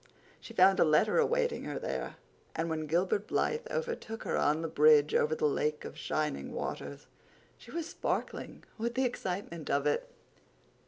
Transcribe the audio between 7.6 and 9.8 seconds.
was sparkling with the excitement